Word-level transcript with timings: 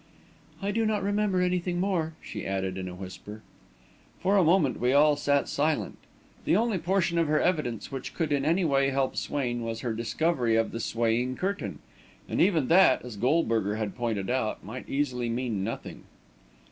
"I 0.63 0.71
do 0.71 0.83
not 0.83 1.03
remember 1.03 1.41
anything 1.43 1.79
more," 1.79 2.15
she 2.23 2.43
added, 2.43 2.75
in 2.75 2.87
a 2.89 2.95
whisper. 2.95 3.43
For 4.19 4.35
a 4.35 4.43
moment, 4.43 4.79
we 4.79 4.93
all 4.93 5.15
sat 5.15 5.47
silent. 5.47 5.99
The 6.43 6.55
only 6.55 6.79
portion 6.79 7.19
of 7.19 7.27
her 7.27 7.39
evidence 7.39 7.91
which 7.91 8.15
could 8.15 8.31
in 8.31 8.43
any 8.43 8.65
way 8.65 8.89
help 8.89 9.15
Swain 9.15 9.61
was 9.61 9.81
her 9.81 9.93
discovery 9.93 10.55
of 10.55 10.71
the 10.71 10.79
swaying 10.79 11.35
curtain, 11.35 11.77
and 12.27 12.41
even 12.41 12.67
that, 12.69 13.05
as 13.05 13.15
Goldberger 13.15 13.75
had 13.75 13.93
pointed 13.95 14.31
out, 14.31 14.63
might 14.63 14.89
easily 14.89 15.29
mean 15.29 15.63
nothing. 15.63 16.03